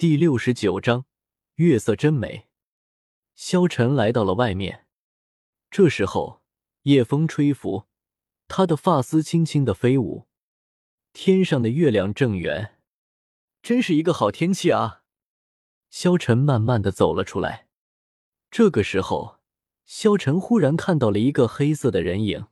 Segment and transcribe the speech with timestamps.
[0.00, 1.04] 第六十九章，
[1.56, 2.48] 月色真美。
[3.34, 4.86] 萧晨来到了外面，
[5.70, 6.40] 这时候
[6.84, 7.84] 夜风吹拂，
[8.48, 10.26] 他的发丝轻轻的飞舞。
[11.12, 12.78] 天上的月亮正圆，
[13.60, 15.02] 真是一个好天气啊！
[15.90, 17.68] 萧晨慢慢的走了出来。
[18.50, 19.40] 这个时候，
[19.84, 22.46] 萧晨忽然看到了一个黑色的人影，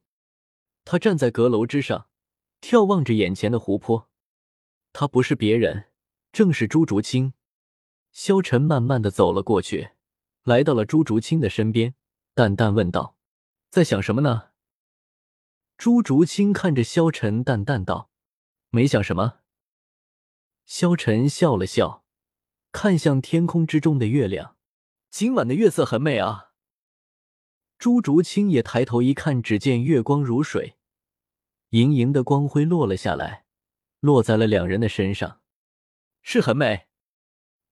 [0.84, 2.10] 他站在阁楼之上，
[2.60, 4.10] 眺望着眼前的湖泊。
[4.92, 5.86] 他不是别人，
[6.30, 7.32] 正是朱竹清。
[8.20, 9.90] 萧晨慢慢的走了过去，
[10.42, 11.94] 来到了朱竹清的身边，
[12.34, 13.16] 淡淡问道
[13.70, 14.48] ：“在想什么呢？”
[15.78, 18.10] 朱竹清看着萧晨，淡淡道。
[18.70, 19.38] 没想什么，
[20.66, 22.04] 萧晨笑了笑，
[22.72, 24.56] 看向天空之中的月亮。
[25.10, 26.54] 今晚的月色很美啊。
[27.78, 30.76] 朱竹清也抬头一看，只见月光如水，
[31.68, 33.44] 盈盈的光辉落了下来，
[34.00, 35.40] 落在了两人的身上，
[36.20, 36.87] 是很美。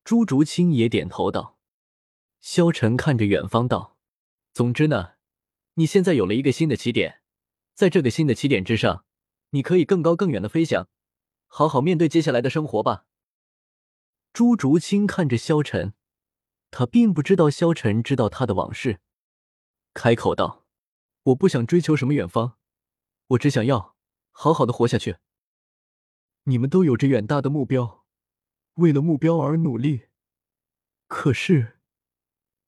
[0.07, 1.59] 朱竹清也点头道。
[2.41, 3.99] 萧晨看着远方道
[4.55, 5.15] ：“总之呢，
[5.75, 7.23] 你现在有了一个新的起点，
[7.75, 9.05] 在这个新的起点之上。”
[9.51, 10.89] 你可以更高更远的飞翔，
[11.47, 13.07] 好好面对接下来的生活吧。
[14.33, 15.95] 朱竹清看着萧晨，
[16.71, 19.01] 他并不知道萧晨知道他的往事，
[19.93, 20.67] 开口道
[21.25, 22.59] ：“我不想追求什么远方，
[23.29, 23.97] 我只想要
[24.31, 25.17] 好好的活下去。
[26.45, 27.96] 你们都有着远大的目标，
[28.77, 30.07] 为了目标而努力，
[31.07, 31.79] 可是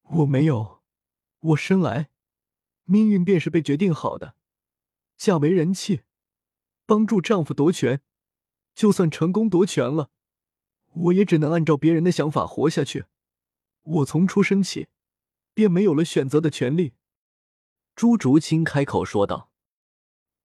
[0.03, 0.83] 我没有，
[1.41, 2.11] 我生来
[2.85, 4.35] 命运便是被决定好的，
[5.17, 6.03] 嫁为人妻。”
[6.87, 8.01] 帮助丈夫夺权，
[8.75, 10.11] 就算成功夺权了，
[10.95, 13.05] 我也只能按照别人的想法活下去。
[13.83, 14.89] 我从出生起，
[15.53, 16.95] 便没有了选择的权利。
[17.95, 19.51] 朱竹清开口说道：“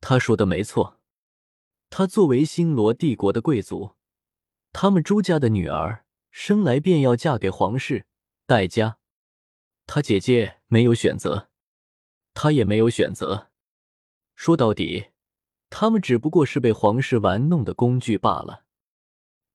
[0.02, 1.00] 他说的没错，
[1.90, 3.96] 他作为星罗帝国的贵族，
[4.74, 8.06] 他们朱家的女儿生来便要嫁给皇室，
[8.46, 8.98] 戴家。
[9.88, 11.50] 他姐姐没有选择，
[12.34, 13.50] 他也没有选择。
[14.36, 15.06] 说到底。”
[15.76, 18.64] 他们只不过是被皇室玩弄的工具罢了，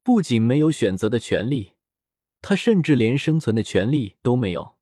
[0.03, 1.75] 不仅没有选择的权利，
[2.42, 4.75] 他甚至连生存的权利都没有。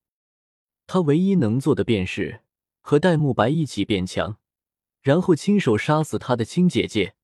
[0.87, 2.41] 他唯一能做的便是
[2.81, 4.39] 和戴沐白一起变强，
[5.03, 7.17] 然后亲手杀死他的亲姐姐。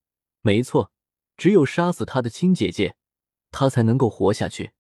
[0.43, 0.93] 没错，
[1.39, 2.95] 只有杀死他的亲姐姐，
[3.53, 4.73] 他才能够活下去。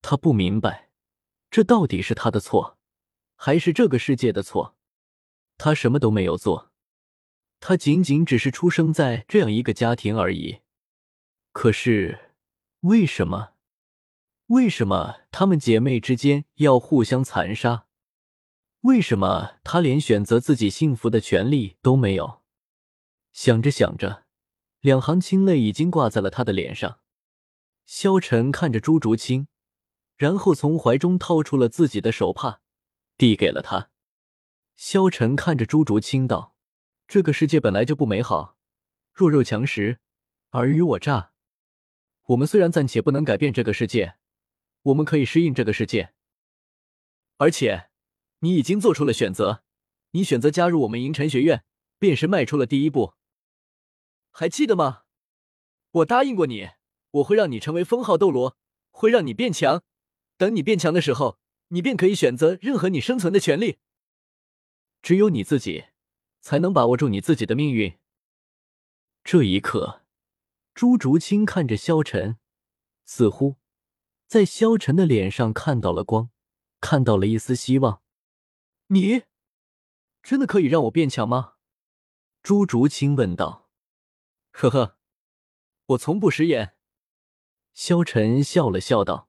[0.00, 0.88] 他不明白，
[1.50, 2.78] 这到底是他的错，
[3.36, 4.74] 还是这个世界的错？
[5.58, 6.70] 他什么都没有做。
[7.58, 10.60] 他仅仅只是出生在这样一个家庭而已，
[11.52, 12.32] 可是
[12.80, 13.50] 为什么？
[14.46, 17.86] 为什么她们姐妹之间要互相残杀？
[18.80, 22.40] 为什么她连选择自己幸福的权利都没有？
[23.32, 24.24] 想着想着，
[24.80, 27.00] 两行清泪已经挂在了他的脸上。
[27.92, 29.48] 萧晨看着朱竹清，
[30.16, 32.60] 然后从怀中掏出了自己的手帕，
[33.18, 33.90] 递给了他。
[34.76, 36.54] 萧晨看着朱竹清道。
[37.08, 38.56] 这个世界本来就不美好，
[39.12, 39.98] 弱肉强食，
[40.50, 41.32] 尔虞我诈。
[42.26, 44.14] 我们虽然暂且不能改变这个世界，
[44.82, 46.14] 我们可以适应这个世界。
[47.38, 47.90] 而且，
[48.38, 49.64] 你已经做出了选择，
[50.12, 51.64] 你选择加入我们银尘学院，
[51.98, 53.14] 便是迈出了第一步。
[54.30, 55.02] 还记得吗？
[55.90, 56.70] 我答应过你，
[57.10, 58.56] 我会让你成为封号斗罗，
[58.90, 59.82] 会让你变强。
[60.36, 61.38] 等你变强的时候，
[61.68, 63.78] 你便可以选择任何你生存的权利。
[65.02, 65.86] 只有你自己。
[66.40, 67.98] 才能把握住你自己的命运。
[69.22, 70.06] 这一刻，
[70.74, 72.38] 朱竹清看着萧晨，
[73.04, 73.56] 似乎
[74.26, 76.30] 在萧晨的脸上看到了光，
[76.80, 78.02] 看到了一丝希望。
[78.86, 79.24] 你
[80.22, 81.54] 真的可以让我变强吗？
[82.42, 83.68] 朱竹清问道。
[84.52, 84.96] 呵呵，
[85.86, 86.74] 我从不食言。
[87.72, 89.28] 萧晨笑了笑道：“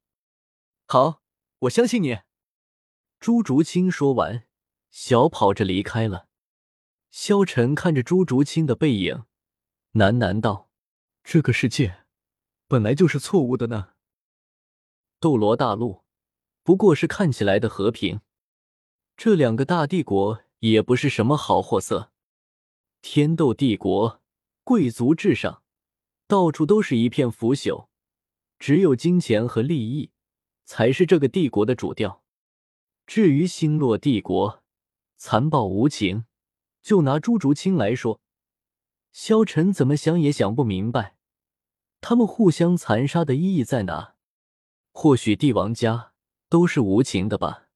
[0.88, 1.22] 好，
[1.60, 2.20] 我相信你。”
[3.20, 4.48] 朱竹清说完，
[4.90, 6.28] 小跑着离开了。
[7.12, 9.26] 萧晨看着朱竹清的背影，
[9.94, 10.70] 喃喃道
[11.24, 12.06] ：“这个世界
[12.68, 13.94] 本来就是错误的呢。
[15.20, 16.04] 斗罗大陆
[16.64, 18.22] 不过是看起来的和平，
[19.16, 22.12] 这两个大帝国也不是什么好货色。
[23.02, 24.22] 天斗帝国
[24.64, 25.64] 贵族至上，
[26.28, 27.90] 到处都是一片腐朽，
[28.62, 30.12] 只有金钱和利益
[30.66, 32.24] 才是这个帝国的主调。
[33.08, 34.64] 至于星落帝国，
[35.18, 36.26] 残暴无情。”
[36.84, 38.22] 就拿朱竹清来说，
[39.12, 41.16] 萧晨怎么想也想不明白，
[42.00, 44.16] 他们互相残杀的意义在哪？
[44.92, 46.14] 或许帝王家
[46.50, 47.68] 都是无情的吧。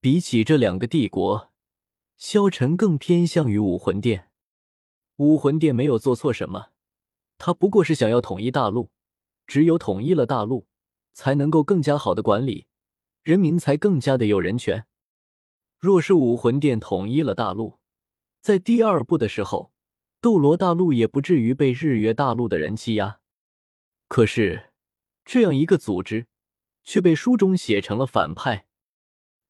[0.00, 1.52] 比起这两个帝国，
[2.16, 4.30] 萧晨更偏向于武魂殿。
[5.16, 6.70] 武魂殿没有做错什么，
[7.36, 8.90] 他不过是想要统一大陆，
[9.46, 10.66] 只有统一了大陆，
[11.12, 12.66] 才能够更加好的管理，
[13.22, 14.86] 人民才更加的有人权。
[15.78, 17.78] 若是武魂殿统一了大陆，
[18.40, 19.72] 在第二步的时候，
[20.20, 23.20] 斗罗大陆也不至于被日月大陆的人欺压。
[24.08, 24.72] 可是，
[25.24, 26.26] 这样一个组织
[26.82, 28.66] 却被书中写成了反派。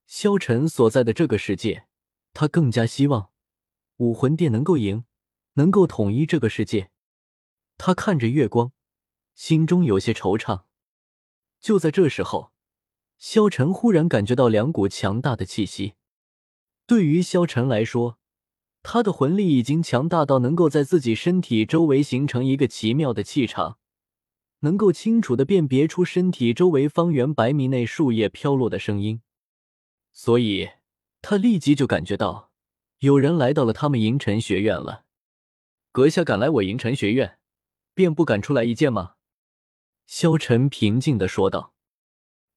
[0.05, 1.87] 萧晨所在的这个世界，
[2.33, 3.31] 他更加希望
[3.97, 5.05] 武魂殿能够赢，
[5.53, 6.91] 能够统一这个世界。
[7.77, 8.71] 他看着月光，
[9.35, 10.63] 心中有些惆怅。
[11.59, 12.51] 就在这时候，
[13.17, 15.93] 萧晨忽然感觉到两股强大的气息。
[16.87, 18.17] 对于萧晨来说，
[18.83, 23.79] 他的魂力已经强大到能够在自己身体周围形成一个奇妙的气场，
[24.59, 29.21] 能够清楚的辨别出身体周围方圆百米内树叶飘落的声音。
[30.13, 30.69] 所以，
[31.21, 32.51] 他立即就感觉到
[32.99, 35.05] 有人来到了他们银尘学院了。
[35.91, 37.39] 阁下敢来我银尘学院，
[37.95, 39.14] 便不敢出来一见吗？
[40.05, 41.73] 萧晨平静的说道。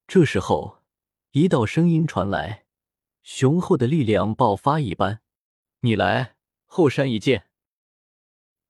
[0.07, 0.83] 这时候，
[1.33, 2.67] 一道声音传来，
[3.23, 5.23] 雄厚的力量爆发一般。
[5.81, 6.37] 你来，
[6.67, 7.49] 后山一见。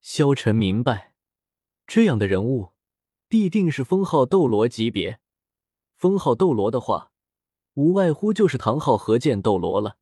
[0.01, 1.15] 萧晨明白，
[1.87, 2.73] 这样的人物
[3.29, 5.21] 必定是封号斗罗级别。
[5.97, 7.11] 封号斗罗的话，
[7.75, 9.97] 无外乎就是唐昊、何剑斗罗了。